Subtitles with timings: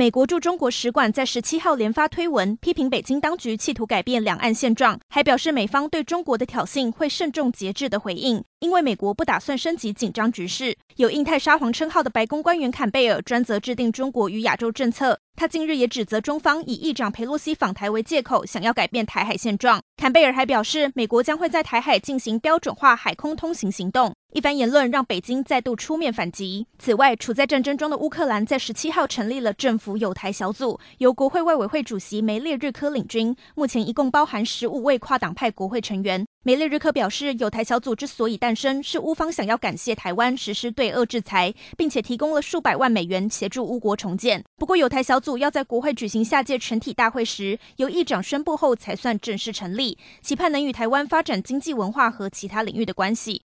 [0.00, 10.74] 美国驻中国使馆在十七号连发推文，批评北京当局企图改变两岸现状，还表示美方对中国的挑衅会慎重节制的回应，因为美国不打算升级紧张局势。
[10.96, 15.20] 有印太沙皇称号的白宫官员坎贝尔专责制定中国与亚洲政策。
[15.36, 19.82] 他近日也指责中方以议长裴洛西访台为借口，想要改变台海现状。
[19.98, 24.14] 坎贝尔还表示，美国将会在台海进行标准化海空通行行动。
[24.32, 26.66] 一番言论让北京再度出面反击。
[26.78, 36.24] 此外，处在战争中的乌克兰在十七号成立了政府友台小组，由国会外委会主席梅列日科领军，目前一共包含十五位跨党派国会成员。
[36.42, 44.42] 梅列日科表示，友台小组之所以诞生，是乌方想要感谢台湾实施对俄制裁，并且提供了数百万美元协助乌国重建。
[44.56, 53.38] 不过，友台小组要在国会举行下届全体大会时，由议长宣布后才算正式成立，期盼能与台湾发展经济、文化和其他领域的关系。